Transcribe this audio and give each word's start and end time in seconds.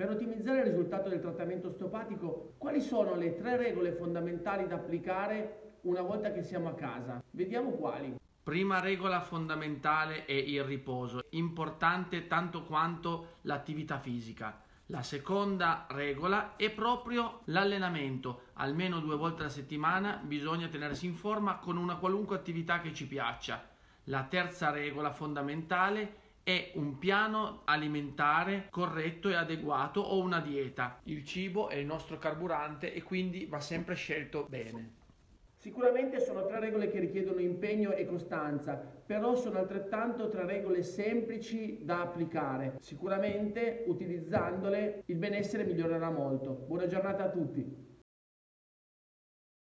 Per 0.00 0.08
ottimizzare 0.08 0.60
il 0.60 0.68
risultato 0.68 1.10
del 1.10 1.20
trattamento 1.20 1.68
osteopatico, 1.68 2.54
quali 2.56 2.80
sono 2.80 3.16
le 3.16 3.36
tre 3.36 3.58
regole 3.58 3.92
fondamentali 3.92 4.66
da 4.66 4.76
applicare 4.76 5.74
una 5.82 6.00
volta 6.00 6.32
che 6.32 6.42
siamo 6.42 6.70
a 6.70 6.74
casa? 6.74 7.22
Vediamo 7.32 7.72
quali. 7.72 8.18
Prima 8.42 8.80
regola 8.80 9.20
fondamentale 9.20 10.24
è 10.24 10.32
il 10.32 10.64
riposo, 10.64 11.26
importante 11.32 12.26
tanto 12.28 12.62
quanto 12.62 13.40
l'attività 13.42 13.98
fisica. 13.98 14.62
La 14.86 15.02
seconda 15.02 15.84
regola 15.90 16.56
è 16.56 16.70
proprio 16.70 17.40
l'allenamento, 17.44 18.44
almeno 18.54 19.00
due 19.00 19.16
volte 19.16 19.42
alla 19.42 19.50
settimana 19.50 20.18
bisogna 20.24 20.68
tenersi 20.68 21.04
in 21.04 21.14
forma 21.14 21.58
con 21.58 21.76
una 21.76 21.96
qualunque 21.96 22.36
attività 22.36 22.80
che 22.80 22.94
ci 22.94 23.06
piaccia. 23.06 23.68
La 24.04 24.22
terza 24.22 24.70
regola 24.70 25.10
fondamentale 25.10 26.19
è 26.42 26.72
un 26.74 26.98
piano 26.98 27.62
alimentare 27.64 28.68
corretto 28.70 29.28
e 29.28 29.34
adeguato 29.34 30.00
o 30.00 30.20
una 30.20 30.40
dieta. 30.40 31.00
Il 31.04 31.24
cibo 31.24 31.68
è 31.68 31.76
il 31.76 31.86
nostro 31.86 32.18
carburante 32.18 32.92
e 32.92 33.02
quindi 33.02 33.46
va 33.46 33.60
sempre 33.60 33.94
scelto 33.94 34.46
bene. 34.48 34.98
Sicuramente 35.60 36.20
sono 36.20 36.46
tre 36.46 36.58
regole 36.58 36.90
che 36.90 37.00
richiedono 37.00 37.38
impegno 37.38 37.92
e 37.92 38.06
costanza, 38.06 38.76
però 38.76 39.34
sono 39.36 39.58
altrettanto 39.58 40.30
tre 40.30 40.46
regole 40.46 40.82
semplici 40.82 41.84
da 41.84 42.00
applicare. 42.00 42.76
Sicuramente 42.80 43.84
utilizzandole 43.86 45.02
il 45.04 45.16
benessere 45.16 45.64
migliorerà 45.64 46.10
molto. 46.10 46.64
Buona 46.66 46.86
giornata 46.86 47.24
a 47.24 47.28
tutti. 47.28 47.89